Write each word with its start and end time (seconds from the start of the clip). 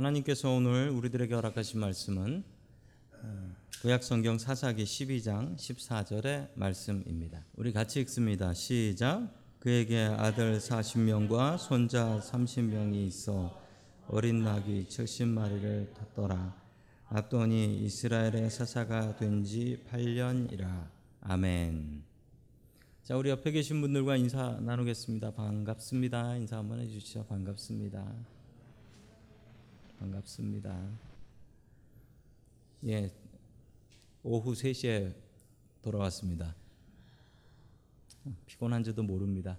하나님께서 0.00 0.50
오늘 0.50 0.88
우리들에게 0.88 1.34
허락하신 1.34 1.78
말씀은 1.78 2.42
어, 3.22 3.54
구약 3.82 4.02
성경 4.02 4.38
사사기 4.38 4.84
12장 4.84 5.56
14절의 5.56 6.48
말씀입니다. 6.54 7.44
우리 7.54 7.70
같이 7.70 8.00
읽습니다. 8.00 8.54
시작. 8.54 9.28
그에게 9.58 9.98
아들 9.98 10.58
40명과 10.58 11.58
손자 11.58 12.18
30명이 12.20 12.94
있어 13.08 13.60
어린 14.08 14.42
낙이 14.42 14.86
70마리를 14.88 15.92
탔더라. 15.92 16.56
압돈이 17.08 17.84
이스라엘의 17.84 18.48
사사가 18.48 19.16
된 19.16 19.44
지 19.44 19.84
8년이라. 19.90 20.88
아멘. 21.20 22.04
자, 23.02 23.18
우리 23.18 23.28
옆에 23.28 23.50
계신 23.50 23.82
분들과 23.82 24.16
인사 24.16 24.58
나누겠습니다. 24.62 25.32
반갑습니다. 25.32 26.36
인사 26.36 26.56
한번 26.56 26.80
해주시죠. 26.80 27.26
반갑습니다. 27.26 28.39
반갑습니다. 30.00 30.98
예, 32.86 33.12
오후 34.22 34.54
3시에 34.54 35.14
돌아왔습니다. 35.82 36.56
피곤한지도 38.46 39.02
모릅니다. 39.02 39.58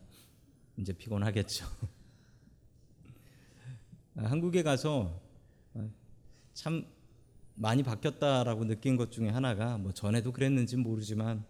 이제 0.77 0.93
피곤하겠죠. 0.93 1.67
한국에 4.17 4.63
가서 4.63 5.21
참 6.55 6.87
많이 7.53 7.83
바뀌었다라고 7.83 8.65
느낀 8.65 8.97
것 8.97 9.11
중에 9.11 9.29
하나가 9.29 9.77
뭐 9.77 9.91
전에도 9.91 10.31
그랬는지 10.31 10.75
모르지만 10.75 11.45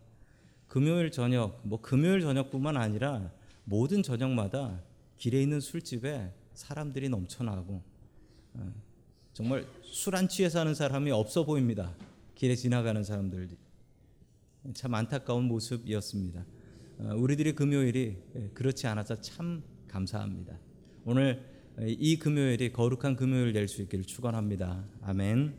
금요일 0.67 1.11
저녁, 1.11 1.65
뭐 1.65 1.79
금요일 1.79 2.19
저녁뿐만 2.19 2.75
아니라 2.75 3.31
모든 3.63 4.03
저녁마다 4.03 4.83
길에 5.15 5.41
있는 5.41 5.61
술집에 5.61 6.33
사람들이 6.55 7.07
넘쳐나고 7.07 7.73
어, 7.73 7.90
정말 9.33 9.65
술 9.83 10.15
안 10.15 10.27
취해 10.27 10.49
사는 10.49 10.73
사람이 10.73 11.11
없어 11.11 11.45
보입니다. 11.45 11.93
길에 12.35 12.55
지나가는 12.55 13.03
사람들 13.03 13.49
참 14.73 14.93
안타까운 14.93 15.45
모습이었습니다. 15.45 16.45
어, 16.99 17.15
우리들이 17.15 17.53
금요일이 17.55 18.17
예, 18.35 18.49
그렇지 18.53 18.87
않아서 18.87 19.19
참 19.21 19.63
감사합니다. 19.87 20.57
오늘 21.05 21.43
이 21.79 22.17
금요일이 22.19 22.71
거룩한 22.71 23.15
금요일 23.15 23.53
될 23.53 23.67
수 23.67 23.81
있기를 23.81 24.05
축원합니다. 24.05 24.85
아멘. 25.01 25.57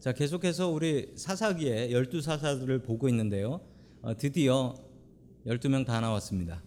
자, 0.00 0.12
계속해서 0.12 0.70
우리 0.70 1.12
사사기에 1.14 1.92
열두 1.92 2.20
사사들을 2.22 2.82
보고 2.82 3.08
있는데요. 3.08 3.60
어, 4.02 4.16
드디어 4.16 4.74
12명 5.46 5.84
다 5.84 6.00
나왔습니다. 6.00 6.62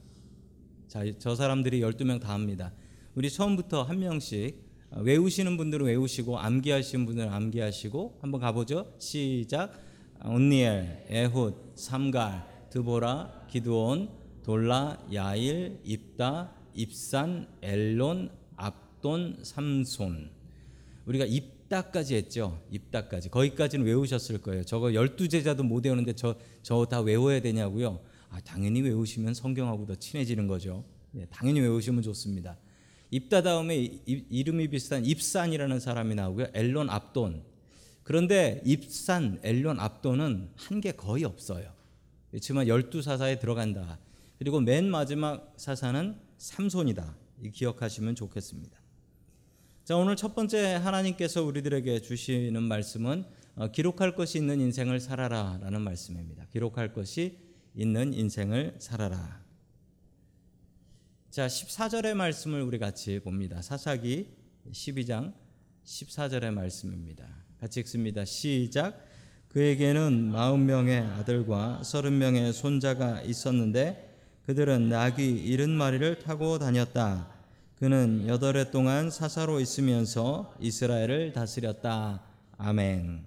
자, 0.87 1.03
저 1.17 1.35
사람들이 1.35 1.81
12명 1.81 2.21
다 2.21 2.33
합니다. 2.33 2.71
우리 3.15 3.29
처음부터 3.29 3.83
한 3.83 3.99
명씩 3.99 4.57
어, 4.91 5.01
외우시는 5.01 5.57
분들은 5.57 5.85
외우시고 5.85 6.39
암기하시는 6.39 7.05
분들은 7.05 7.31
암기하시고 7.31 8.19
한번 8.21 8.41
가보죠. 8.41 8.93
시작. 8.99 9.71
온니엘, 10.25 11.05
에훗, 11.09 11.53
삼갈, 11.75 12.69
드보라, 12.69 13.45
기드온, 13.49 14.09
돌라, 14.43 14.97
야일, 15.13 15.79
입다, 15.83 16.53
입산, 16.73 17.47
엘론, 17.61 18.29
압돈, 18.55 19.39
삼손. 19.43 20.29
우리가 21.05 21.25
입다까지 21.25 22.15
했죠. 22.15 22.61
입다까지. 22.71 23.29
거기까지는 23.29 23.85
외우셨을 23.85 24.41
거예요. 24.41 24.63
저거 24.63 24.93
열두 24.93 25.27
제자도 25.27 25.63
못 25.63 25.85
외우는데 25.85 26.13
저 26.13 26.35
저 26.61 26.85
다 26.85 27.01
외워야 27.01 27.41
되냐고요? 27.41 27.99
아, 28.29 28.39
당연히 28.41 28.81
외우시면 28.81 29.33
성경하고 29.33 29.85
더 29.85 29.95
친해지는 29.95 30.47
거죠. 30.47 30.85
예, 31.15 31.25
당연히 31.29 31.59
외우시면 31.59 32.01
좋습니다. 32.03 32.57
입다 33.13 33.43
다음에 33.43 33.75
이름이 34.05 34.69
비슷한 34.69 35.05
입산이라는 35.05 35.79
사람이 35.79 36.15
나오고요. 36.15 36.47
엘론 36.53 36.89
압돈. 36.89 37.43
그런데 38.03 38.59
입산, 38.65 39.39
엘론 39.43 39.79
압돈은 39.79 40.49
한 40.55 40.81
게 40.81 40.91
거의 40.93 41.23
없어요. 41.23 41.71
그렇지만 42.31 42.67
열두 42.67 43.03
사사에 43.03 43.37
들어간다. 43.37 43.99
그리고 44.39 44.59
맨 44.59 44.89
마지막 44.89 45.53
사사는 45.57 46.15
삼손이다. 46.39 47.15
기억하시면 47.53 48.15
좋겠습니다. 48.15 48.79
자, 49.83 49.95
오늘 49.95 50.15
첫 50.15 50.33
번째 50.33 50.73
하나님께서 50.75 51.43
우리들에게 51.43 52.01
주시는 52.01 52.63
말씀은 52.63 53.25
어, 53.55 53.67
기록할 53.67 54.15
것이 54.15 54.39
있는 54.39 54.59
인생을 54.59 54.99
살아라라는 54.99 55.81
말씀입니다. 55.81 56.47
기록할 56.51 56.93
것이 56.93 57.37
있는 57.75 58.11
인생을 58.13 58.77
살아라. 58.79 59.42
자, 61.33 61.47
14절의 61.47 62.13
말씀을 62.13 62.61
우리 62.61 62.77
같이 62.77 63.19
봅니다. 63.19 63.59
사사기 63.59 64.27
12장 64.71 65.33
14절의 65.83 66.51
말씀입니다. 66.51 67.25
같이 67.59 67.79
읽습니다. 67.79 68.23
시작. 68.23 69.03
그에게는 69.47 70.31
40명의 70.31 71.11
아들과 71.17 71.81
30명의 71.81 72.53
손자가 72.53 73.23
있었는데 73.23 74.15
그들은 74.45 74.89
낙이 74.89 75.43
70마리를 75.57 76.19
타고 76.19 76.59
다녔다. 76.59 77.33
그는 77.77 78.27
여덟 78.27 78.55
해 78.55 78.69
동안 78.69 79.09
사사로 79.09 79.59
있으면서 79.59 80.53
이스라엘을 80.59 81.33
다스렸다. 81.33 82.21
아멘. 82.59 83.25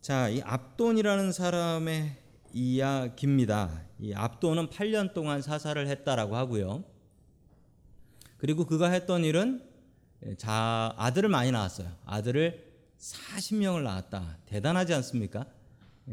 자, 0.00 0.30
이 0.30 0.40
압돈이라는 0.40 1.30
사람의 1.30 2.25
이야기입니다. 2.56 3.82
이 3.98 4.14
압도는 4.14 4.68
8년 4.68 5.12
동안 5.12 5.42
사사를 5.42 5.86
했다라고 5.86 6.36
하고요. 6.36 6.84
그리고 8.38 8.64
그가 8.64 8.88
했던 8.88 9.24
일은 9.24 9.62
자 10.38 10.94
아들을 10.96 11.28
많이 11.28 11.52
낳았어요. 11.52 11.88
아들을 12.06 12.64
40명을 12.98 13.82
낳았다. 13.82 14.38
대단하지 14.46 14.94
않습니까? 14.94 15.44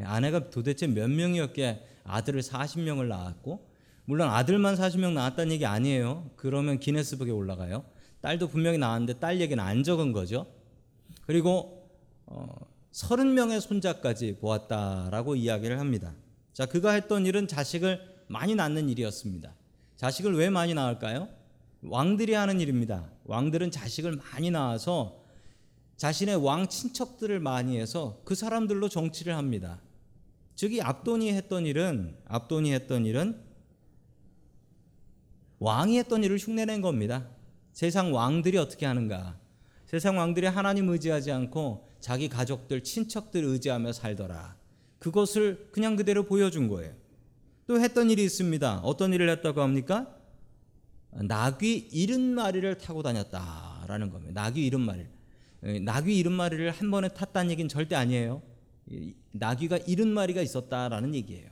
아내가 0.03 0.49
도대체 0.49 0.85
몇 0.85 1.09
명이었기에 1.09 1.87
아들을 2.03 2.41
40명을 2.41 3.07
낳았고 3.07 3.69
물론 4.03 4.29
아들만 4.29 4.75
40명 4.75 5.13
낳았다는 5.13 5.53
얘기 5.53 5.65
아니에요. 5.65 6.29
그러면 6.35 6.77
기네스북에 6.77 7.31
올라가요. 7.31 7.85
딸도 8.19 8.49
분명히 8.49 8.77
낳았는데 8.77 9.19
딸 9.19 9.39
얘기는 9.39 9.63
안 9.63 9.83
적은 9.83 10.11
거죠. 10.11 10.47
그리고 11.25 11.89
어, 12.25 12.53
30명의 12.91 13.61
손자까지 13.61 14.37
보았다라고 14.41 15.35
이야기를 15.35 15.79
합니다. 15.79 16.13
자, 16.53 16.67
그가 16.67 16.91
했던 16.91 17.25
일은 17.25 17.47
자식을 17.47 17.99
많이 18.27 18.53
낳는 18.55 18.87
일이었습니다. 18.89 19.53
자식을 19.97 20.35
왜 20.35 20.49
많이 20.49 20.73
낳을까요? 20.73 21.27
왕들이 21.81 22.33
하는 22.33 22.61
일입니다. 22.61 23.09
왕들은 23.25 23.71
자식을 23.71 24.17
많이 24.17 24.51
낳아서 24.51 25.23
자신의 25.97 26.35
왕 26.37 26.67
친척들을 26.67 27.39
많이 27.39 27.79
해서 27.79 28.21
그 28.23 28.35
사람들로 28.35 28.89
정치를 28.89 29.35
합니다. 29.35 29.81
즉, 30.55 30.73
이 30.73 30.81
압돈이 30.81 31.33
했던 31.33 31.65
일은, 31.65 32.15
압돈이 32.25 32.71
했던 32.71 33.05
일은 33.05 33.41
왕이 35.59 35.97
했던 35.97 36.23
일을 36.23 36.37
흉내낸 36.37 36.81
겁니다. 36.81 37.27
세상 37.71 38.13
왕들이 38.13 38.57
어떻게 38.57 38.85
하는가? 38.85 39.39
세상 39.85 40.17
왕들이 40.17 40.45
하나님 40.47 40.89
의지하지 40.89 41.31
않고 41.31 41.87
자기 41.99 42.29
가족들, 42.29 42.83
친척들 42.83 43.43
의지하며 43.43 43.93
살더라. 43.93 44.62
그것을 45.03 45.67
그냥 45.73 45.97
그대로 45.97 46.23
보여준 46.23 46.69
거예요. 46.69 46.93
또 47.67 47.77
했던 47.79 48.09
일이 48.09 48.23
있습니다. 48.23 48.79
어떤 48.79 49.11
일을 49.11 49.29
했다고 49.29 49.61
합니까? 49.61 50.15
낙이 51.11 51.89
70마리를 51.91 52.79
타고 52.79 53.03
다녔다라는 53.03 54.09
겁니다. 54.09 54.41
낙이 54.41 54.69
70마리. 54.69 55.05
낙이 55.83 56.23
70마리를 56.23 56.71
한 56.71 56.89
번에 56.89 57.09
탔다는 57.09 57.51
얘기는 57.51 57.67
절대 57.67 57.95
아니에요. 57.95 58.41
낙이가 59.33 59.79
70마리가 59.79 60.41
있었다라는 60.41 61.13
얘기예요. 61.15 61.49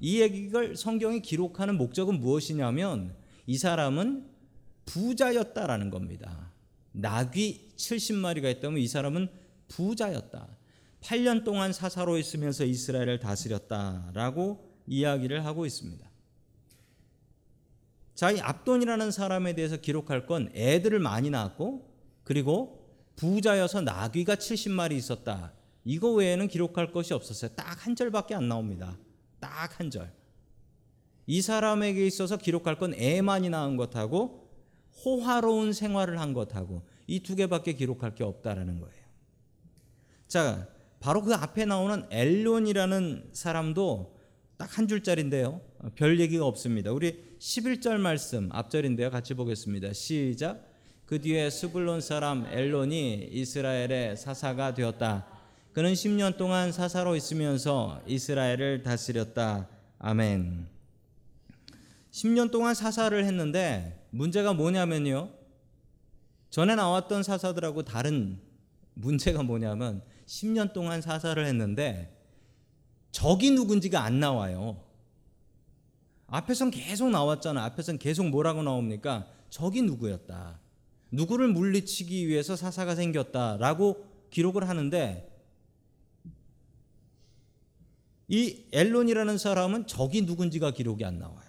이 0.00 0.20
얘기를 0.20 0.76
성경이 0.76 1.22
기록하는 1.22 1.78
목적은 1.78 2.18
무엇이냐면 2.18 3.14
이 3.46 3.58
사람은 3.58 4.26
부자였다라는 4.86 5.90
겁니다. 5.90 6.50
낙이 6.90 7.70
70마리가 7.76 8.50
있다면 8.56 8.80
이 8.80 8.88
사람은 8.88 9.28
부자였다. 9.68 10.48
8년 11.00 11.44
동안 11.44 11.72
사사로 11.72 12.18
있으면서 12.18 12.64
이스라엘을 12.64 13.18
다스렸다라고 13.20 14.74
이야기를 14.86 15.44
하고 15.44 15.66
있습니다. 15.66 16.08
자, 18.14 18.30
이 18.30 18.40
압돈이라는 18.40 19.10
사람에 19.10 19.54
대해서 19.54 19.76
기록할 19.76 20.26
건 20.26 20.50
애들을 20.54 20.98
많이 20.98 21.30
낳았고 21.30 21.94
그리고 22.24 22.86
부자여서 23.16 23.82
나귀가 23.82 24.36
70마리 24.36 24.92
있었다. 24.92 25.52
이거 25.84 26.10
외에는 26.12 26.48
기록할 26.48 26.92
것이 26.92 27.14
없었어요. 27.14 27.50
딱 27.54 27.86
한 27.86 27.94
절밖에 27.94 28.34
안 28.34 28.48
나옵니다. 28.48 28.98
딱 29.38 29.78
한 29.78 29.90
절. 29.90 30.12
이 31.26 31.42
사람에게 31.42 32.06
있어서 32.06 32.36
기록할 32.36 32.78
건 32.78 32.94
애만이 32.94 33.50
낳은 33.50 33.76
것하고 33.76 34.48
호화로운 35.04 35.72
생활을 35.72 36.18
한 36.20 36.32
것하고 36.32 36.82
이 37.06 37.20
두 37.20 37.36
개밖에 37.36 37.74
기록할 37.74 38.14
게 38.14 38.24
없다라는 38.24 38.80
거예요. 38.80 39.04
자, 40.26 40.66
바로 41.06 41.22
그 41.22 41.32
앞에 41.32 41.66
나오는 41.66 42.04
엘론이라는 42.10 43.30
사람도 43.32 44.16
딱 44.56 44.76
한 44.76 44.88
줄짜리인데요. 44.88 45.60
별 45.94 46.18
얘기가 46.18 46.44
없습니다. 46.44 46.90
우리 46.90 47.36
11절 47.38 47.98
말씀 47.98 48.48
앞절인데요. 48.50 49.12
같이 49.12 49.34
보겠습니다. 49.34 49.92
시작. 49.92 50.68
그 51.04 51.20
뒤에 51.20 51.48
스불론 51.48 52.00
사람 52.00 52.44
엘론이 52.46 53.28
이스라엘의 53.30 54.16
사사가 54.16 54.74
되었다. 54.74 55.28
그는 55.72 55.92
10년 55.92 56.38
동안 56.38 56.72
사사로 56.72 57.14
있으면서 57.14 58.02
이스라엘을 58.08 58.82
다스렸다. 58.82 59.68
아멘. 60.00 60.66
10년 62.10 62.50
동안 62.50 62.74
사사를 62.74 63.24
했는데 63.24 64.04
문제가 64.10 64.54
뭐냐면요. 64.54 65.30
전에 66.50 66.74
나왔던 66.74 67.22
사사들하고 67.22 67.84
다른 67.84 68.40
문제가 68.94 69.44
뭐냐면 69.44 70.02
10년 70.26 70.72
동안 70.72 71.00
사사를 71.00 71.44
했는데 71.44 72.12
적이 73.12 73.52
누군지가 73.52 74.02
안 74.02 74.20
나와요. 74.20 74.82
앞에선 76.26 76.70
계속 76.70 77.10
나왔잖아. 77.10 77.64
앞에선 77.64 77.98
계속 77.98 78.28
뭐라고 78.28 78.62
나옵니까? 78.62 79.26
적이 79.48 79.82
누구였다. 79.82 80.60
누구를 81.12 81.48
물리치기 81.48 82.26
위해서 82.26 82.56
사사가 82.56 82.94
생겼다라고 82.96 84.04
기록을 84.30 84.68
하는데 84.68 85.32
이 88.28 88.64
엘론이라는 88.72 89.38
사람은 89.38 89.86
적이 89.86 90.22
누군지가 90.22 90.72
기록이 90.72 91.04
안 91.04 91.18
나와요. 91.18 91.46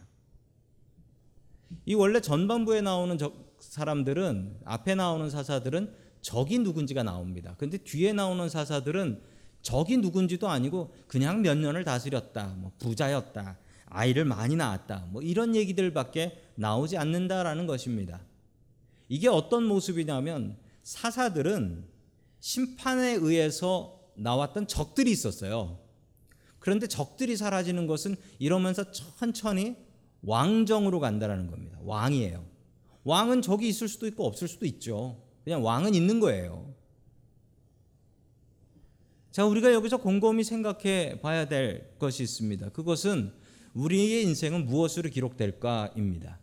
이 1.86 1.96
원래 1.96 2.22
전반부에 2.22 2.82
나오는 2.82 3.18
사람들은 3.60 4.60
앞에 4.64 4.96
나오는 4.96 5.30
사사들은 5.30 6.07
적이 6.22 6.60
누군지가 6.60 7.04
나옵니다. 7.04 7.56
근데 7.58 7.78
뒤에 7.78 8.14
나오는 8.14 8.48
사사들은 8.50 9.22
적이 9.62 9.98
누군지도 9.98 10.48
아니고 10.48 10.94
그냥 11.08 11.42
몇 11.42 11.58
년을 11.58 11.84
다스렸다. 11.84 12.56
뭐 12.58 12.72
부자였다. 12.80 13.58
아이를 13.86 14.26
많이 14.26 14.56
낳았다. 14.56 15.08
뭐 15.12 15.22
이런 15.22 15.56
얘기들밖에 15.56 16.42
나오지 16.56 16.98
않는다라는 16.98 17.68
것입니다. 17.68 18.22
이게 19.10 19.28
어떤 19.28 19.64
모습이냐면 19.64 20.58
사사들은 20.84 21.86
심판에 22.40 23.14
의해서 23.14 24.00
나왔던 24.16 24.68
적들이 24.68 25.12
있었어요. 25.12 25.80
그런데 26.60 26.88
적들이 26.88 27.38
사라지는 27.38 27.88
것은 27.88 28.16
이러면서 28.40 28.92
천천히 28.92 29.78
왕정으로 30.24 31.00
간다라는 31.00 31.50
겁니다. 31.50 31.78
왕이에요. 31.84 32.46
왕은 33.04 33.42
적이 33.42 33.70
있을 33.70 33.88
수도 33.88 34.08
있고 34.08 34.26
없을 34.26 34.48
수도 34.48 34.66
있죠. 34.66 35.22
그냥 35.48 35.64
왕은 35.64 35.96
있는 35.96 36.20
거예요. 36.20 36.76
자, 39.32 39.46
우리가 39.46 39.72
여기서 39.72 39.96
곰곰이 39.96 40.44
생각해 40.44 41.22
봐야 41.22 41.48
될 41.48 41.98
것이 42.00 42.22
있습니다. 42.22 42.68
그것은 42.72 43.32
우리의 43.74 44.24
인생은 44.24 44.66
무엇으로 44.66 45.10
기록될까입니다. 45.10 46.38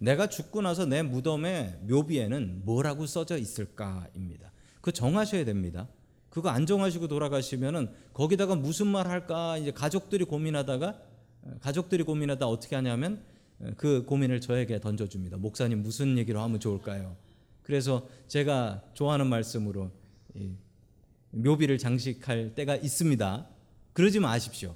내가 0.00 0.26
죽고 0.26 0.62
나서 0.62 0.84
내 0.84 1.02
무덤의 1.02 1.82
묘비에는 1.82 2.62
뭐라고 2.64 3.06
써져 3.06 3.38
있을까입니다. 3.38 4.50
그 4.80 4.90
정하셔야 4.90 5.44
됩니다. 5.44 5.86
그거 6.28 6.48
안 6.48 6.66
정하시고 6.66 7.06
돌아가시면은 7.06 7.88
거기다가 8.12 8.56
무슨 8.56 8.88
말 8.88 9.06
할까 9.06 9.58
이제 9.58 9.70
가족들이 9.70 10.24
고민하다가 10.24 11.00
가족들이 11.60 12.02
고민하다 12.02 12.48
어떻게 12.48 12.74
하냐면 12.74 13.22
그 13.76 14.04
고민을 14.06 14.40
저에게 14.40 14.80
던져줍니다. 14.80 15.36
목사님 15.36 15.84
무슨 15.84 16.18
얘기로 16.18 16.40
하면 16.40 16.58
좋을까요? 16.58 17.29
그래서 17.70 18.08
제가 18.26 18.82
좋아하는 18.94 19.28
말씀으로 19.28 19.92
묘비를 21.30 21.78
장식할 21.78 22.56
때가 22.56 22.74
있습니다. 22.74 23.48
그러지 23.92 24.18
마십시오. 24.18 24.74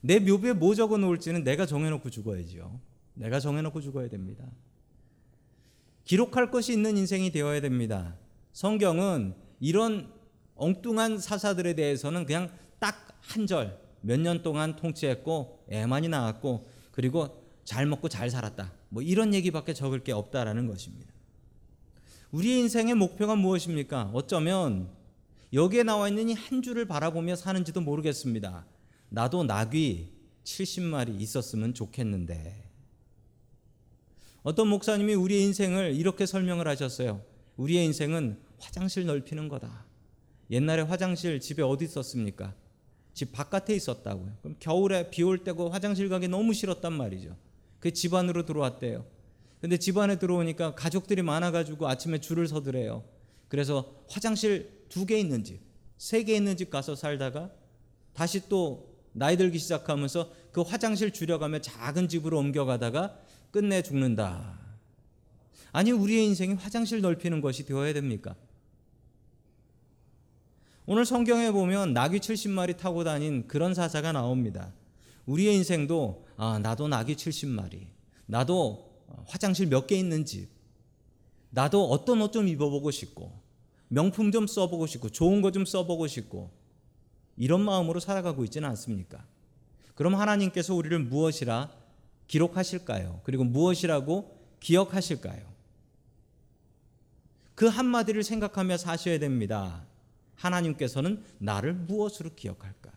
내 0.00 0.18
묘비에 0.18 0.54
뭐 0.54 0.74
적어 0.74 0.96
놓을지는 0.96 1.44
내가 1.44 1.66
정해놓고 1.66 2.08
죽어야지요. 2.08 2.80
내가 3.12 3.38
정해놓고 3.38 3.82
죽어야 3.82 4.08
됩니다. 4.08 4.46
기록할 6.04 6.50
것이 6.50 6.72
있는 6.72 6.96
인생이 6.96 7.30
되어야 7.30 7.60
됩니다. 7.60 8.16
성경은 8.54 9.34
이런 9.60 10.10
엉뚱한 10.54 11.18
사사들에 11.18 11.74
대해서는 11.74 12.24
그냥 12.24 12.50
딱 12.78 13.12
한 13.20 13.46
절, 13.46 13.78
몇 14.00 14.18
년 14.18 14.42
동안 14.42 14.74
통치했고, 14.74 15.66
애 15.70 15.86
많이 15.86 16.08
낳았고, 16.08 16.66
그리고 16.90 17.44
잘 17.64 17.86
먹고 17.86 18.08
잘 18.08 18.30
살았다. 18.30 18.72
뭐 18.88 19.02
이런 19.02 19.32
얘기밖에 19.32 19.74
적을 19.74 20.02
게 20.02 20.12
없다라는 20.12 20.66
것입니다. 20.66 21.11
우리의 22.32 22.60
인생의 22.60 22.94
목표가 22.94 23.34
무엇입니까? 23.36 24.10
어쩌면 24.14 24.88
여기에 25.52 25.82
나와 25.82 26.08
있는 26.08 26.30
이 26.30 26.34
한 26.34 26.62
줄을 26.62 26.86
바라보며 26.86 27.36
사는지도 27.36 27.80
모르겠습니다. 27.82 28.66
나도 29.10 29.44
낙이 29.44 30.10
70마리 30.44 31.20
있었으면 31.20 31.74
좋겠는데. 31.74 32.70
어떤 34.42 34.68
목사님이 34.68 35.14
우리의 35.14 35.42
인생을 35.44 35.94
이렇게 35.94 36.26
설명을 36.26 36.66
하셨어요. 36.68 37.22
우리의 37.56 37.84
인생은 37.86 38.38
화장실 38.58 39.04
넓히는 39.06 39.48
거다. 39.48 39.84
옛날에 40.50 40.82
화장실 40.82 41.38
집에 41.38 41.62
어디 41.62 41.84
있었습니까? 41.84 42.54
집 43.14 43.32
바깥에 43.32 43.74
있었다고요. 43.74 44.38
그럼 44.40 44.56
겨울에 44.58 45.10
비 45.10 45.22
올 45.22 45.44
때고 45.44 45.68
화장실 45.68 46.08
가기 46.08 46.28
너무 46.28 46.54
싫었단 46.54 46.92
말이죠. 46.94 47.36
그 47.78 47.90
집 47.92 48.14
안으로 48.14 48.46
들어왔대요. 48.46 49.04
근데 49.62 49.76
집 49.76 49.96
안에 49.96 50.18
들어오니까 50.18 50.74
가족들이 50.74 51.22
많아가지고 51.22 51.86
아침에 51.88 52.18
줄을 52.20 52.48
서더래요. 52.48 53.04
그래서 53.48 53.94
화장실 54.10 54.82
두 54.88 55.06
개 55.06 55.18
있는 55.18 55.44
집, 55.44 55.60
세 55.98 56.24
개 56.24 56.34
있는 56.34 56.56
집 56.56 56.68
가서 56.68 56.96
살다가 56.96 57.50
다시 58.12 58.48
또 58.48 58.92
나이 59.12 59.36
들기 59.36 59.58
시작하면서 59.60 60.32
그 60.50 60.62
화장실 60.62 61.12
줄여가며 61.12 61.60
작은 61.60 62.08
집으로 62.08 62.38
옮겨가다가 62.40 63.16
끝내 63.52 63.82
죽는다. 63.82 64.58
아니 65.70 65.92
우리의 65.92 66.26
인생이 66.26 66.54
화장실 66.54 67.00
넓히는 67.00 67.40
것이 67.40 67.64
되어야 67.64 67.92
됩니까? 67.92 68.34
오늘 70.86 71.06
성경에 71.06 71.52
보면 71.52 71.92
나귀 71.92 72.18
70마리 72.18 72.76
타고 72.76 73.04
다닌 73.04 73.46
그런 73.46 73.74
사사가 73.74 74.10
나옵니다. 74.10 74.72
우리의 75.26 75.54
인생도 75.54 76.26
아, 76.36 76.58
나도 76.58 76.88
나귀 76.88 77.14
70마리. 77.14 77.86
나도 78.26 78.91
화장실 79.26 79.66
몇 79.68 79.86
개 79.86 79.96
있는 79.96 80.24
집. 80.24 80.48
나도 81.50 81.90
어떤 81.90 82.20
옷 82.22 82.32
좀 82.32 82.48
입어보고 82.48 82.90
싶고 82.90 83.32
명품 83.88 84.32
좀 84.32 84.46
써보고 84.46 84.86
싶고 84.86 85.10
좋은 85.10 85.42
거 85.42 85.50
좀 85.50 85.64
써보고 85.66 86.06
싶고 86.06 86.50
이런 87.36 87.60
마음으로 87.62 88.00
살아가고 88.00 88.44
있지는 88.44 88.68
않습니까? 88.70 89.24
그럼 89.94 90.14
하나님께서 90.14 90.74
우리를 90.74 90.98
무엇이라 90.98 91.70
기록하실까요? 92.26 93.20
그리고 93.24 93.44
무엇이라고 93.44 94.38
기억하실까요? 94.60 95.52
그 97.54 97.66
한마디를 97.66 98.22
생각하며 98.22 98.76
사셔야 98.78 99.18
됩니다. 99.18 99.84
하나님께서는 100.36 101.22
나를 101.38 101.74
무엇으로 101.74 102.30
기억할까? 102.34 102.90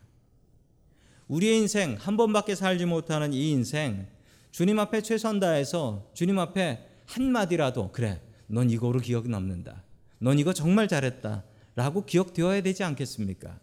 우리의 1.27 1.57
인생 1.57 1.95
한 1.99 2.17
번밖에 2.17 2.55
살지 2.55 2.85
못하는 2.85 3.33
이 3.33 3.51
인생 3.51 4.07
주님 4.55 4.79
앞에 4.79 5.01
최선 5.01 5.41
다해서 5.41 6.09
주님 6.13 6.39
앞에 6.39 6.87
한마디라도 7.07 7.91
그래 7.91 8.21
넌 8.47 8.69
이거로 8.69 9.01
기억이 9.01 9.27
남는다. 9.27 9.83
넌 10.19 10.39
이거 10.39 10.53
정말 10.53 10.87
잘했다. 10.87 11.43
라고 11.75 12.05
기억되어야 12.05 12.61
되지 12.61 12.85
않겠습니까? 12.85 13.59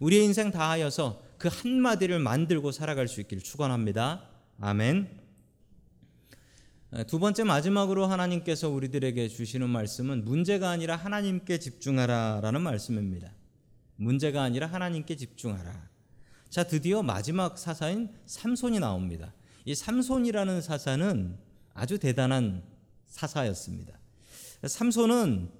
우리의 0.00 0.24
인생 0.24 0.50
다하여서 0.50 1.22
그 1.38 1.48
한마디를 1.48 2.18
만들고 2.18 2.72
살아갈 2.72 3.06
수 3.06 3.20
있기를 3.20 3.40
축원합니다. 3.44 4.28
아멘. 4.60 5.16
두 7.06 7.20
번째 7.20 7.44
마지막으로 7.44 8.06
하나님께서 8.06 8.70
우리들에게 8.70 9.28
주시는 9.28 9.70
말씀은 9.70 10.24
문제가 10.24 10.70
아니라 10.70 10.96
하나님께 10.96 11.60
집중하라라는 11.60 12.62
말씀입니다. 12.62 13.30
문제가 13.94 14.42
아니라 14.42 14.66
하나님께 14.66 15.14
집중하라. 15.14 15.88
자, 16.50 16.64
드디어 16.64 17.04
마지막 17.04 17.56
사사인 17.56 18.08
삼손이 18.26 18.80
나옵니다. 18.80 19.32
이 19.64 19.74
삼손이라는 19.74 20.60
사사는 20.60 21.36
아주 21.72 21.98
대단한 21.98 22.62
사사였습니다. 23.06 23.98
삼손은 24.66 25.50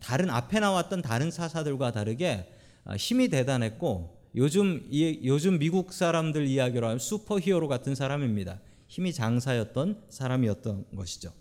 다른 0.00 0.30
앞에 0.30 0.60
나왔던 0.60 1.02
다른 1.02 1.30
사사들과 1.30 1.92
다르게 1.92 2.52
힘이 2.96 3.28
대단했고 3.28 4.16
요즘 4.36 4.88
요즘 4.92 5.58
미국 5.58 5.92
사람들 5.92 6.46
이야기로 6.46 6.86
하면 6.86 6.98
슈퍼히어로 6.98 7.68
같은 7.68 7.94
사람입니다. 7.94 8.60
힘이 8.88 9.12
장사였던 9.12 10.04
사람이었던 10.08 10.86
것이죠. 10.94 11.32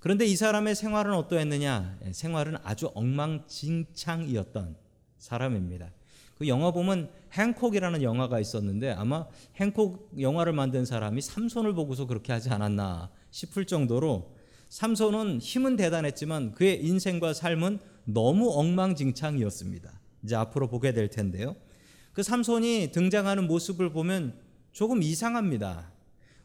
그런데 0.00 0.24
이 0.24 0.36
사람의 0.36 0.74
생활은 0.74 1.12
어떠했느냐? 1.14 1.98
예, 2.04 2.12
생활은 2.12 2.56
아주 2.62 2.90
엉망진창이었던 2.94 4.76
사람입니다. 5.18 5.90
그 6.38 6.48
영화 6.48 6.70
보면 6.70 7.08
행콕이라는 7.32 8.02
영화가 8.02 8.40
있었는데 8.40 8.92
아마 8.92 9.26
행콕 9.58 10.10
영화를 10.18 10.52
만든 10.52 10.84
사람이 10.84 11.20
삼손을 11.22 11.74
보고서 11.74 12.06
그렇게 12.06 12.32
하지 12.32 12.50
않았나 12.50 13.10
싶을 13.30 13.64
정도로 13.64 14.34
삼손은 14.68 15.40
힘은 15.40 15.76
대단했지만 15.76 16.52
그의 16.52 16.84
인생과 16.84 17.32
삶은 17.32 17.78
너무 18.04 18.50
엉망진창이었습니다. 18.50 20.00
이제 20.24 20.36
앞으로 20.36 20.68
보게 20.68 20.92
될 20.92 21.08
텐데요. 21.08 21.56
그 22.12 22.22
삼손이 22.22 22.90
등장하는 22.92 23.46
모습을 23.46 23.90
보면 23.92 24.34
조금 24.72 25.02
이상합니다. 25.02 25.90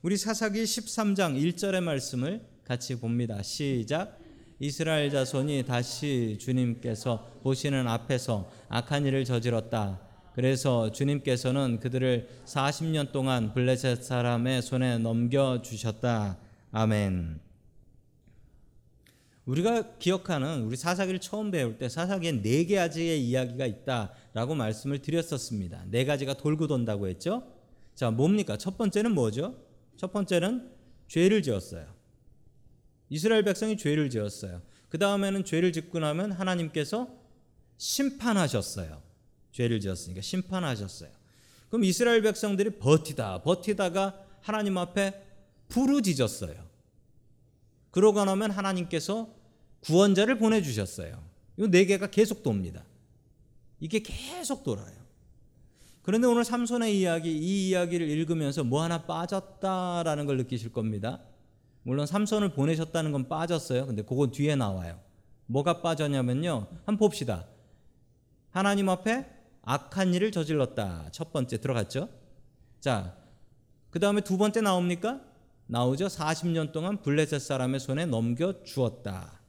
우리 0.02 0.18
사사기 0.18 0.64
13장 0.64 1.36
1절의 1.36 1.82
말씀을 1.82 2.46
같이 2.64 3.00
봅니다. 3.00 3.42
시작. 3.42 4.21
이스라엘 4.64 5.10
자손이 5.10 5.64
다시 5.66 6.38
주님께서 6.40 7.40
보시는 7.42 7.88
앞에서 7.88 8.48
악한 8.70 9.08
일을 9.08 9.26
저질렀다. 9.26 10.00
그래서 10.36 10.92
주님께서는 10.92 11.80
그들을 11.80 12.30
40년 12.46 13.12
동안 13.12 13.56
블레셋 13.56 14.04
사람의 14.04 14.62
손에 14.62 15.00
넘겨 15.00 15.64
주셨다. 15.64 16.38
아멘. 16.72 17.40
우리가 19.46 19.98
기억하는 19.98 20.62
우리 20.62 20.78
사사기를 20.78 21.20
처음 21.20 21.50
배울 21.50 21.80
때 21.80 21.90
사사기에 21.90 22.44
네 22.44 22.68
가지의 22.68 23.20
이야기가 23.20 23.66
있다라고 23.66 24.54
말씀을 24.54 25.00
드렸었습니다. 25.00 25.86
네 25.90 26.06
가지가 26.06 26.36
돌고 26.36 26.68
돈다고 26.68 27.08
했죠. 27.08 27.52
자, 27.96 28.12
뭡니까? 28.12 28.58
첫 28.58 28.78
번째는 28.78 29.16
뭐죠? 29.16 29.56
첫 29.98 30.14
번째는 30.14 30.70
죄를 31.08 31.42
지었어요. 31.42 32.01
이스라엘 33.12 33.44
백성이 33.44 33.76
죄를 33.78 34.10
지었어요. 34.10 34.62
그 34.88 34.98
다음에는 34.98 35.44
죄를 35.44 35.74
짓고 35.74 36.00
나면 36.00 36.32
하나님께서 36.32 37.10
심판하셨어요. 37.78 39.02
죄를 39.52 39.82
지었으니까 39.82 40.22
심판하셨어요. 40.22 41.10
그럼 41.70 41.84
이스라엘 41.84 42.22
백성들이 42.22 42.80
버티다 42.80 43.44
버티다가 43.44 44.18
하나님 44.40 44.78
앞에 44.78 45.22
부르짖었어요. 45.68 46.56
그러고 47.92 48.24
나면 48.24 48.50
하나님께서 48.52 49.30
구원자를 49.82 50.38
보내주셨어요. 50.40 51.22
이 51.58 51.68
네 51.68 51.84
개가 51.86 52.08
계속 52.08 52.44
돕니다. 52.44 52.86
이게 53.82 54.00
계속 54.00 54.64
돌아요. 54.64 54.96
그런데 56.02 56.28
오늘 56.28 56.46
삼손의 56.46 56.98
이야기, 56.98 57.30
이 57.30 57.70
이야기를 57.70 58.10
읽으면서 58.10 58.64
뭐 58.64 58.82
하나 58.82 59.06
빠졌다라는 59.06 60.26
걸 60.26 60.38
느끼실 60.38 60.72
겁니다. 60.72 61.22
물론 61.84 62.06
삼손을 62.06 62.54
보내셨다는 62.54 63.12
건 63.12 63.28
빠졌어요. 63.28 63.88
근데 63.88 64.04
그건 64.04 64.32
뒤에 64.32 64.56
나와요. 64.56 65.00
뭐가 65.48 65.82
빠졌냐면요. 65.82 66.68
한번 66.86 66.98
봅시다. 66.98 67.46
하나님 68.52 68.90
앞에 68.90 69.26
악한 69.64 70.14
일을 70.14 70.32
저질렀다. 70.32 71.10
첫 71.12 71.32
번째 71.32 71.60
들어갔죠? 71.60 72.10
자, 72.80 73.16
그 73.90 74.00
다음에 74.00 74.22
두 74.22 74.38
번째 74.38 74.62
나옵니까? 74.62 75.22
나오죠. 75.68 76.08
40년 76.08 76.72
동안 76.72 77.02
블레셋 77.02 77.42
사람의 77.42 77.80
손에 77.80 78.06
넘겨 78.06 78.64
주었다. 78.64 79.42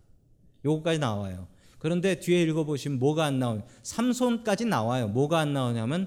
요거까지 0.64 0.98
나와요. 0.98 1.48
그런데 1.78 2.20
뒤에 2.20 2.42
읽어보시면 2.42 2.98
뭐가 2.98 3.24
안 3.24 3.40
나와요? 3.40 3.64
삼손까지 3.82 4.66
나와요. 4.66 5.08
뭐가 5.08 5.40
안 5.40 5.52
나오냐면 5.52 6.06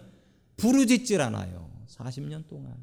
부르짖질 0.55 1.20
않아요. 1.20 1.70
40년 1.88 2.48
동안. 2.48 2.77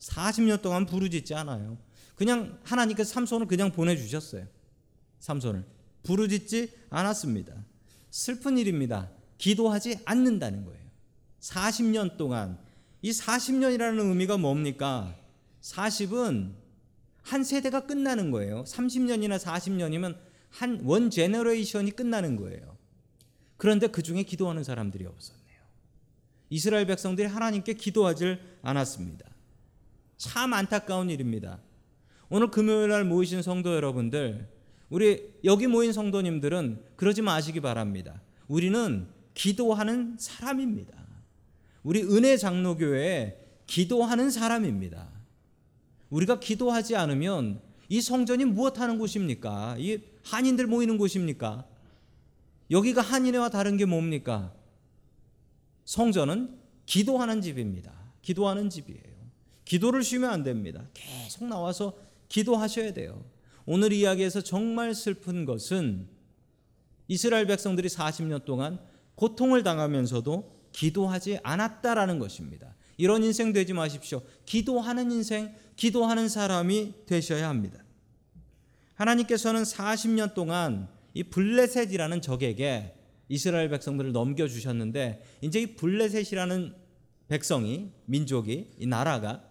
40년 0.00 0.62
동안 0.62 0.86
부르짖지 0.86 1.34
않아요. 1.34 1.78
그냥 2.14 2.58
하나님께서 2.64 3.12
삼손을 3.12 3.46
그냥 3.46 3.72
보내주셨어요. 3.72 4.46
삼손을. 5.20 5.64
부르짖지 6.02 6.70
않았습니다. 6.90 7.54
슬픈 8.10 8.58
일입니다. 8.58 9.10
기도하지 9.38 10.00
않는다는 10.04 10.64
거예요. 10.64 10.80
40년 11.40 12.16
동안 12.16 12.58
이 13.02 13.10
40년이라는 13.10 14.08
의미가 14.08 14.38
뭡니까? 14.38 15.14
40은 15.60 16.54
한 17.22 17.44
세대가 17.44 17.86
끝나는 17.86 18.30
거예요. 18.30 18.64
30년이나 18.64 19.38
40년이면 19.38 20.16
한 20.50 20.80
one 20.84 21.10
generation이 21.10 21.90
끝나는 21.90 22.36
거예요. 22.36 22.76
그런데 23.56 23.88
그 23.88 24.02
중에 24.02 24.22
기도하는 24.22 24.64
사람들이 24.64 25.04
없었네요. 25.06 25.60
이스라엘 26.50 26.86
백성들이 26.86 27.26
하나님께 27.26 27.74
기도하질 27.74 28.40
않았습니다. 28.62 29.26
참 30.16 30.52
안타까운 30.52 31.10
일입니다. 31.10 31.60
오늘 32.28 32.50
금요일 32.50 32.88
날 32.88 33.04
모이신 33.04 33.42
성도 33.42 33.74
여러분들, 33.74 34.48
우리 34.88 35.32
여기 35.44 35.66
모인 35.66 35.92
성도님들은 35.92 36.82
그러지 36.96 37.22
마시기 37.22 37.60
바랍니다. 37.60 38.20
우리는 38.48 39.06
기도하는 39.34 40.16
사람입니다. 40.18 40.94
우리 41.82 42.02
은혜 42.02 42.36
장로교회에 42.36 43.36
기도하는 43.66 44.30
사람입니다. 44.30 45.08
우리가 46.10 46.40
기도하지 46.40 46.96
않으면 46.96 47.60
이 47.88 48.00
성전이 48.00 48.44
무엇 48.44 48.78
하는 48.80 48.98
곳입니까? 48.98 49.76
이 49.78 50.00
한인들 50.24 50.66
모이는 50.66 50.98
곳입니까? 50.98 51.66
여기가 52.70 53.02
한인회와 53.02 53.50
다른 53.50 53.76
게 53.76 53.84
뭡니까? 53.84 54.52
성전은 55.84 56.58
기도하는 56.86 57.42
집입니다. 57.42 57.92
기도하는 58.22 58.70
집이에요. 58.70 59.15
기도를 59.66 60.02
쉬면 60.02 60.30
안 60.30 60.42
됩니다. 60.42 60.86
계속 60.94 61.44
나와서 61.46 61.94
기도하셔야 62.28 62.94
돼요. 62.94 63.22
오늘 63.66 63.92
이야기에서 63.92 64.40
정말 64.40 64.94
슬픈 64.94 65.44
것은 65.44 66.08
이스라엘 67.08 67.46
백성들이 67.46 67.88
40년 67.88 68.44
동안 68.44 68.78
고통을 69.16 69.62
당하면서도 69.62 70.56
기도하지 70.72 71.40
않았다라는 71.42 72.18
것입니다. 72.18 72.74
이런 72.96 73.24
인생 73.24 73.52
되지 73.52 73.72
마십시오. 73.72 74.22
기도하는 74.44 75.10
인생, 75.10 75.54
기도하는 75.74 76.28
사람이 76.28 77.06
되셔야 77.06 77.48
합니다. 77.48 77.82
하나님께서는 78.94 79.64
40년 79.64 80.34
동안 80.34 80.88
이 81.12 81.24
블레셋이라는 81.24 82.22
적에게 82.22 82.94
이스라엘 83.28 83.68
백성들을 83.70 84.12
넘겨 84.12 84.46
주셨는데 84.46 85.22
이제 85.40 85.60
이 85.60 85.76
블레셋이라는 85.76 86.74
백성이 87.28 87.90
민족이 88.06 88.74
이 88.78 88.86
나라가 88.86 89.45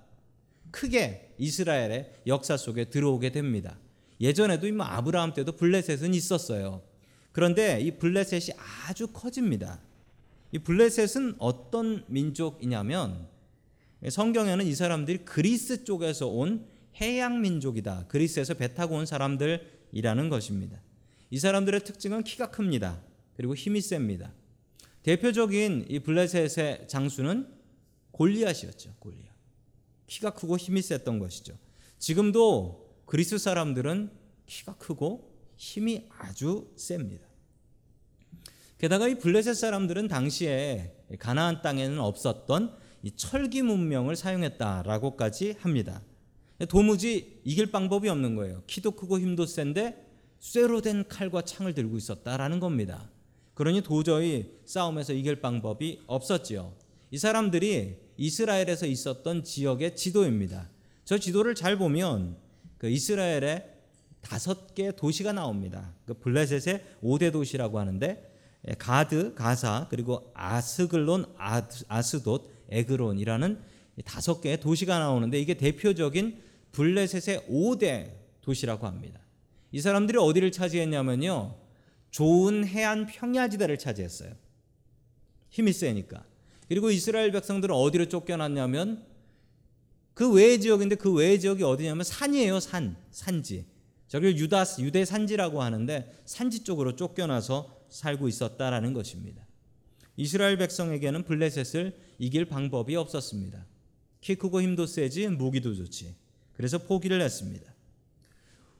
크게 0.75 1.33
이스라엘의 1.37 2.11
역사 2.27 2.57
속에 2.57 2.85
들어오게 2.85 3.31
됩니다. 3.31 3.77
예전에도 4.19 4.71
뭐 4.73 4.85
아브라함 4.85 5.33
때도 5.33 5.53
블레셋은 5.53 6.13
있었어요. 6.13 6.81
그런데 7.31 7.79
이 7.79 7.91
블레셋이 7.91 8.57
아주 8.57 9.07
커집니다. 9.07 9.79
이 10.51 10.59
블레셋은 10.59 11.35
어떤 11.39 12.03
민족이냐면 12.07 13.27
성경에는 14.07 14.65
이 14.67 14.75
사람들이 14.75 15.19
그리스 15.19 15.85
쪽에서 15.85 16.27
온 16.27 16.67
해양 17.01 17.41
민족이다. 17.41 18.05
그리스에서 18.07 18.53
배 18.53 18.73
타고 18.73 18.95
온 18.95 19.05
사람들이라는 19.05 20.29
것입니다. 20.29 20.81
이 21.29 21.39
사람들의 21.39 21.85
특징은 21.85 22.23
키가 22.23 22.51
큽니다. 22.51 23.01
그리고 23.35 23.55
힘이 23.55 23.81
셉니다. 23.81 24.33
대표적인 25.03 25.85
이 25.89 25.99
블레셋의 25.99 26.87
장수는 26.87 27.47
골리앗이었죠. 28.11 28.95
골리앗. 28.99 29.34
키가 30.07 30.31
크고 30.31 30.57
힘이 30.57 30.81
셌던 30.81 31.19
것이죠. 31.19 31.57
지금도 31.99 33.01
그리스 33.05 33.37
사람들은 33.37 34.11
키가 34.45 34.75
크고 34.75 35.31
힘이 35.57 36.07
아주 36.17 36.71
셉니다. 36.75 37.25
게다가 38.77 39.07
이 39.07 39.15
블레셋 39.15 39.55
사람들은 39.55 40.07
당시에 40.07 40.93
가나안 41.17 41.61
땅에는 41.61 41.99
없었던 41.99 42.77
이 43.03 43.11
철기 43.11 43.61
문명을 43.61 44.15
사용했다라고까지 44.15 45.55
합니다. 45.59 46.01
도무지 46.69 47.41
이길 47.43 47.71
방법이 47.71 48.09
없는 48.09 48.35
거예요. 48.35 48.63
키도 48.67 48.91
크고 48.91 49.19
힘도 49.19 49.45
센데 49.45 50.05
쇠로 50.39 50.81
된 50.81 51.07
칼과 51.07 51.41
창을 51.41 51.73
들고 51.73 51.97
있었다라는 51.97 52.59
겁니다. 52.59 53.09
그러니 53.53 53.81
도저히 53.81 54.59
싸움에서 54.65 55.13
이길 55.13 55.41
방법이 55.41 56.01
없었지요. 56.07 56.73
이 57.11 57.17
사람들이 57.17 58.04
이스라엘에서 58.17 58.85
있었던 58.85 59.43
지역의 59.43 59.95
지도입니다. 59.95 60.69
저 61.03 61.17
지도를 61.17 61.55
잘 61.55 61.77
보면 61.77 62.37
그 62.77 62.89
이스라엘의 62.89 63.71
다섯 64.21 64.73
개 64.73 64.91
도시가 64.91 65.33
나옵니다. 65.33 65.93
그 66.05 66.15
블레셋의 66.15 66.83
5대 67.03 67.31
도시라고 67.31 67.79
하는데 67.79 68.31
예, 68.67 68.73
가드, 68.73 69.35
가사, 69.35 69.87
그리고 69.89 70.31
아스글론, 70.33 71.25
아스돗, 71.87 72.41
에그론이라는 72.69 73.61
다섯 74.03 74.41
개의 74.41 74.59
도시가 74.59 74.97
나오는데 74.97 75.39
이게 75.39 75.53
대표적인 75.53 76.41
블레셋의 76.71 77.47
5대 77.47 78.11
도시라고 78.41 78.87
합니다. 78.87 79.19
이 79.71 79.79
사람들이 79.79 80.17
어디를 80.17 80.51
차지했냐면요. 80.51 81.55
좋은 82.09 82.65
해안 82.65 83.05
평야 83.05 83.49
지대를 83.49 83.77
차지했어요. 83.77 84.33
힘이 85.49 85.73
세니까. 85.73 86.23
그리고 86.67 86.89
이스라엘 86.91 87.31
백성들은 87.31 87.73
어디로 87.73 88.09
쫓겨났냐면 88.09 89.05
그 90.13 90.31
외의 90.31 90.59
지역인데 90.59 90.95
그 90.95 91.13
외의 91.13 91.39
지역이 91.39 91.63
어디냐면 91.63 92.03
산이에요, 92.03 92.59
산. 92.59 92.95
산지. 93.11 93.65
저기를 94.07 94.37
유다 94.37 94.63
유대 94.79 95.03
산지라고 95.03 95.61
하는데 95.61 96.13
산지 96.25 96.63
쪽으로 96.63 96.95
쫓겨나서 96.95 97.75
살고 97.89 98.27
있었다라는 98.27 98.93
것입니다. 98.93 99.45
이스라엘 100.17 100.57
백성에게는 100.57 101.23
블레셋을 101.23 101.95
이길 102.19 102.45
방법이 102.45 102.95
없었습니다. 102.95 103.65
키 104.21 104.35
크고 104.35 104.61
힘도 104.61 104.85
세지 104.85 105.27
무기도 105.27 105.75
좋지. 105.75 106.15
그래서 106.53 106.77
포기를 106.77 107.21
했습니다. 107.21 107.73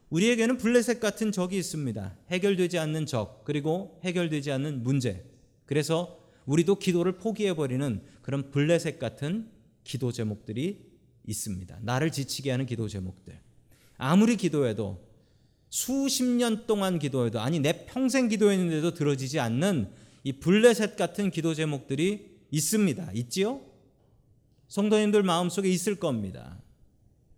우리에게는 0.10 0.58
블레셋 0.58 1.00
같은 1.00 1.32
적이 1.32 1.58
있습니다. 1.58 2.16
해결되지 2.30 2.80
않는 2.80 3.06
적, 3.06 3.44
그리고 3.44 4.00
해결되지 4.04 4.52
않는 4.52 4.84
문제. 4.84 5.26
그래서 5.66 6.25
우리도 6.46 6.76
기도를 6.76 7.14
포기해버리는 7.14 8.02
그런 8.22 8.52
블레셋 8.52 9.00
같은 9.00 9.50
기도 9.84 10.12
제목들이 10.12 10.86
있습니다. 11.28 11.80
나를 11.82 12.12
지치게 12.12 12.52
하는 12.52 12.66
기도 12.66 12.88
제목들. 12.88 13.40
아무리 13.98 14.36
기도해도 14.36 15.04
수십 15.70 16.24
년 16.24 16.68
동안 16.68 17.00
기도해도 17.00 17.40
아니 17.40 17.60
내 17.60 17.86
평생 17.86 18.28
기도했는데도 18.28 18.94
들어지지 18.94 19.40
않는 19.40 19.90
이 20.24 20.34
블레셋 20.34 20.96
같은 20.96 21.32
기도 21.32 21.54
제목들이 21.54 22.36
있습니다. 22.52 23.12
있지요? 23.14 23.62
성도님들 24.68 25.24
마음속에 25.24 25.70
있을 25.70 25.96
겁니다. 25.96 26.60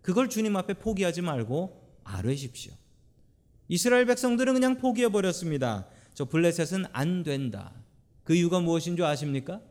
그걸 0.02 0.30
주님 0.30 0.56
앞에 0.56 0.74
포기하지 0.74 1.22
말고 1.22 2.00
아뢰십시오. 2.04 2.72
이스라엘 3.68 4.06
백성들은 4.06 4.54
그냥 4.54 4.78
포기해 4.78 5.08
버렸습니다. 5.10 5.86
저 6.14 6.24
블레셋은 6.24 6.86
안 6.92 7.22
된다. 7.22 7.74
그 8.28 8.34
이유가 8.34 8.60
무엇인 8.60 8.94
줄 8.94 9.06
아십니까? 9.06 9.62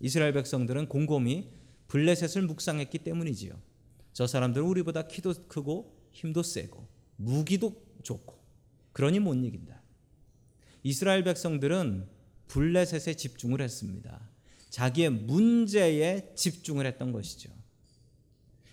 이스라엘 0.00 0.32
백성들은 0.32 0.88
곰곰이 0.88 1.50
블레셋을 1.88 2.46
묵상했기 2.46 3.00
때문이지요. 3.00 3.52
저 4.14 4.26
사람들은 4.26 4.66
우리보다 4.66 5.06
키도 5.06 5.46
크고 5.46 5.94
힘도 6.10 6.42
세고 6.42 6.88
무기도 7.16 7.84
좋고 8.02 8.42
그러니 8.94 9.18
못 9.18 9.34
이긴다. 9.34 9.78
이스라엘 10.84 11.22
백성들은 11.22 12.08
블레셋에 12.46 13.16
집중을 13.16 13.60
했습니다. 13.60 14.26
자기의 14.70 15.10
문제에 15.10 16.32
집중을 16.34 16.86
했던 16.86 17.12
것이죠. 17.12 17.50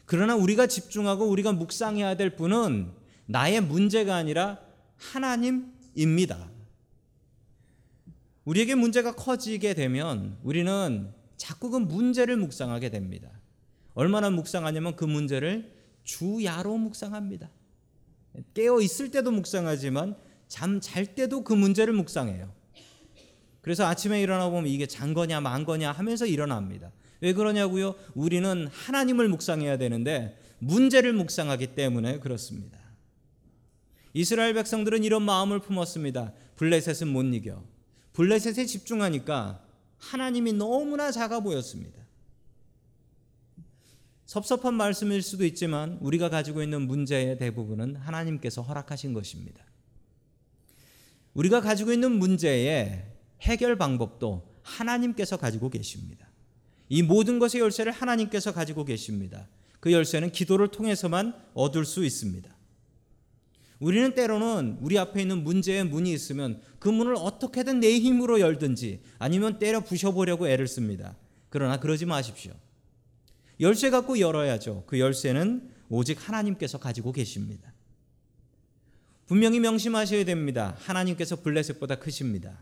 그러나 0.05 0.33
우리가 0.37 0.67
집중하고 0.67 1.27
우리가 1.27 1.51
묵상해야 1.51 2.15
될 2.15 2.37
분은 2.37 2.93
나의 3.25 3.59
문제가 3.59 4.15
아니라 4.15 4.61
하나님입니다. 4.95 6.55
우리에게 8.47 8.75
문제가 8.75 9.13
커지게 9.13 9.73
되면 9.73 10.37
우리는 10.41 11.11
자꾸 11.35 11.69
그 11.69 11.77
문제를 11.77 12.37
묵상하게 12.37 12.89
됩니다. 12.89 13.29
얼마나 13.93 14.29
묵상하냐면 14.29 14.95
그 14.95 15.03
문제를 15.03 15.75
주야로 16.05 16.77
묵상합니다. 16.77 17.49
깨어 18.53 18.79
있을 18.79 19.11
때도 19.11 19.31
묵상하지만 19.31 20.15
잠 20.47 20.79
잘 20.79 21.13
때도 21.13 21.43
그 21.43 21.51
문제를 21.51 21.91
묵상해요. 21.91 22.49
그래서 23.59 23.85
아침에 23.85 24.21
일어나 24.21 24.49
보면 24.49 24.67
이게 24.67 24.85
잔 24.85 25.13
거냐 25.13 25.41
만 25.41 25.65
거냐 25.65 25.91
하면서 25.91 26.25
일어납니다. 26.25 26.93
왜 27.19 27.33
그러냐고요? 27.33 27.95
우리는 28.15 28.67
하나님을 28.67 29.27
묵상해야 29.27 29.77
되는데 29.77 30.39
문제를 30.59 31.11
묵상하기 31.11 31.75
때문에 31.75 32.19
그렇습니다. 32.19 32.79
이스라엘 34.13 34.53
백성들은 34.53 35.03
이런 35.03 35.23
마음을 35.23 35.59
품었습니다. 35.59 36.31
블레셋은 36.55 37.11
못 37.11 37.23
이겨. 37.23 37.61
블레셋에 38.17 38.65
집중하니까 38.65 39.63
하나님이 39.99 40.53
너무나 40.53 41.11
작아 41.11 41.39
보였습니다. 41.39 42.01
섭섭한 44.25 44.73
말씀일 44.73 45.21
수도 45.21 45.45
있지만 45.45 45.99
우리가 46.01 46.27
가지고 46.29 46.63
있는 46.63 46.87
문제의 46.87 47.37
대부분은 47.37 47.95
하나님께서 47.95 48.63
허락하신 48.63 49.13
것입니다. 49.13 49.63
우리가 51.35 51.61
가지고 51.61 51.93
있는 51.93 52.13
문제의 52.13 53.05
해결 53.41 53.77
방법도 53.77 54.51
하나님께서 54.63 55.37
가지고 55.37 55.69
계십니다. 55.69 56.27
이 56.89 57.03
모든 57.03 57.37
것의 57.37 57.61
열쇠를 57.61 57.91
하나님께서 57.91 58.51
가지고 58.51 58.83
계십니다. 58.83 59.47
그 59.79 59.91
열쇠는 59.91 60.31
기도를 60.31 60.69
통해서만 60.69 61.35
얻을 61.53 61.85
수 61.85 62.03
있습니다. 62.03 62.56
우리는 63.79 64.13
때로는 64.13 64.79
우리 64.81 64.97
앞에 64.97 65.21
있는 65.21 65.43
문제의 65.43 65.83
문이 65.83 66.11
있으면 66.11 66.61
그 66.79 66.89
문을 66.89 67.15
어떻게든 67.15 67.79
내 67.79 67.99
힘으로 67.99 68.39
열든지 68.39 69.01
아니면 69.19 69.59
때려 69.59 69.81
부셔보려고 69.81 70.47
애를 70.47 70.67
씁니다. 70.67 71.15
그러나 71.49 71.79
그러지 71.79 72.05
마십시오. 72.05 72.53
열쇠 73.59 73.89
갖고 73.89 74.19
열어야죠. 74.19 74.83
그 74.87 74.99
열쇠는 74.99 75.69
오직 75.89 76.27
하나님께서 76.27 76.79
가지고 76.79 77.11
계십니다. 77.11 77.73
분명히 79.27 79.59
명심하셔야 79.59 80.25
됩니다. 80.25 80.75
하나님께서 80.79 81.41
블레셋보다 81.41 81.95
크십니다. 81.95 82.61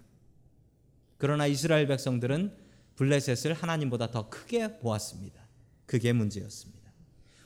그러나 1.17 1.47
이스라엘 1.47 1.87
백성들은 1.87 2.51
블레셋을 2.95 3.53
하나님보다 3.53 4.11
더 4.11 4.29
크게 4.29 4.79
보았습니다. 4.79 5.41
그게 5.85 6.11
문제였습니다. 6.11 6.91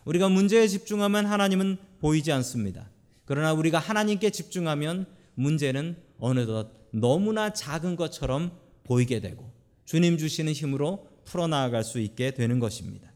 우리가 0.06 0.30
문제에 0.30 0.68
집중하면 0.68 1.26
하나님은 1.26 1.78
보이지 2.00 2.32
않습니다. 2.32 2.90
그러나 3.30 3.54
우리가 3.54 3.78
하나님께 3.78 4.32
집중하면 4.32 5.06
문제는 5.36 5.96
어느덧 6.18 6.72
너무나 6.90 7.54
작은 7.54 7.96
것처럼 7.96 8.52
보이게 8.84 9.20
되고 9.20 9.52
주님 9.86 10.18
주시는 10.18 10.52
힘으로 10.52 11.08
풀어나갈 11.26 11.84
수 11.84 12.00
있게 12.00 12.32
되는 12.32 12.58
것입니다. 12.58 13.12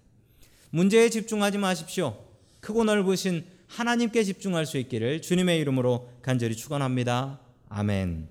문제에 0.70 1.10
집중하지 1.10 1.58
마십시오. 1.58 2.16
크고 2.60 2.84
넓으신 2.84 3.44
하나님께 3.66 4.24
집중할 4.24 4.68
수 4.68 4.78
있기를 4.78 5.24
주님의 5.24 5.60
이름으로 5.62 6.08
간절히 6.22 6.56
축원합니다. 6.56 7.40
아멘. 7.70 8.28